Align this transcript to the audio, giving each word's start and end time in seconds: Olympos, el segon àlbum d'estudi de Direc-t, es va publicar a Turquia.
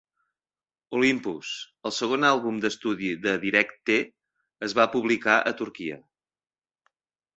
Olympos, 0.99 1.51
el 1.89 1.93
segon 1.97 2.25
àlbum 2.31 2.57
d'estudi 2.63 3.11
de 3.27 3.35
Direc-t, 3.45 3.99
es 4.69 4.75
va 4.81 4.87
publicar 4.97 5.37
a 5.53 5.57
Turquia. 5.61 6.01